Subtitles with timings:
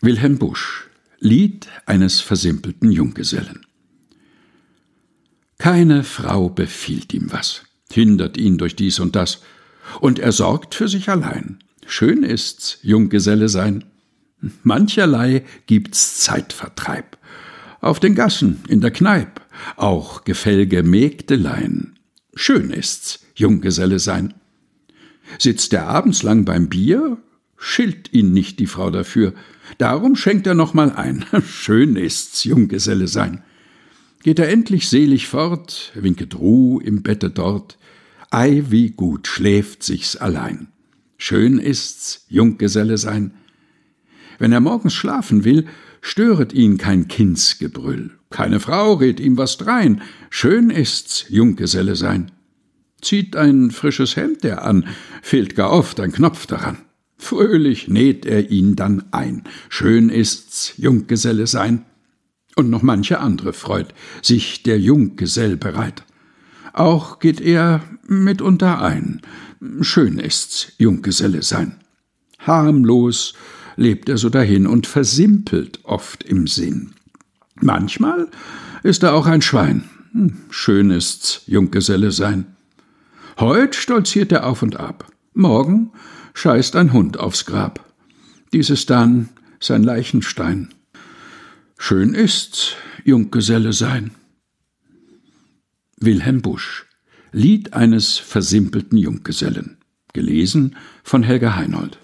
[0.00, 0.88] Wilhelm Busch
[1.18, 3.66] Lied eines versimpelten Junggesellen
[5.58, 9.42] Keine Frau befiehlt ihm was, hindert ihn durch dies und das,
[10.00, 11.58] und er sorgt für sich allein.
[11.84, 13.86] Schön ist's, Junggeselle sein.
[14.62, 17.18] Mancherlei gibt's Zeitvertreib.
[17.80, 19.40] Auf den Gassen, in der Kneip,
[19.76, 21.98] auch gefälge Mägdelein.
[22.34, 24.34] Schön ist's, Junggeselle sein.
[25.38, 27.18] Sitzt er abends lang beim Bier,
[27.58, 29.34] schilt ihn nicht die Frau dafür,
[29.76, 31.24] darum schenkt er noch mal ein.
[31.46, 33.42] Schön ist's, Junggeselle sein.
[34.22, 37.78] Geht er endlich selig fort, winket Ruh im Bette dort,
[38.30, 40.68] ei, wie gut schläft sich's allein.
[41.18, 43.34] Schön ist's, Junggeselle sein.
[44.38, 45.66] Wenn er morgens schlafen will,
[46.00, 52.30] störet ihn kein Kindsgebrüll, keine Frau rät ihm was drein, schön ist's, Junggeselle sein.
[53.00, 54.86] Zieht ein frisches Hemd er an,
[55.22, 56.78] fehlt gar oft ein Knopf daran.
[57.18, 61.84] Fröhlich näht er ihn dann ein, schön ist's, Junggeselle sein.
[62.54, 63.92] Und noch manche andere freut
[64.22, 66.04] sich der Junggesell bereit.
[66.72, 69.20] Auch geht er mitunter ein,
[69.80, 71.76] schön ist's, Junggeselle sein.
[72.38, 73.34] Harmlos
[73.76, 76.94] lebt er so dahin und versimpelt oft im Sinn.
[77.60, 78.28] Manchmal
[78.84, 82.46] ist er auch ein Schwein, hm, schön ist's, Junggeselle sein.
[83.40, 85.92] Heut stolziert er auf und ab, morgen
[86.38, 87.84] scheißt ein Hund aufs Grab.
[88.52, 90.68] Dies ist dann sein Leichenstein.
[91.76, 94.12] Schön ist's, Junggeselle sein.
[95.98, 96.86] Wilhelm Busch
[97.32, 99.78] Lied eines versimpelten Junggesellen.
[100.12, 101.98] Gelesen von Helga Heinold.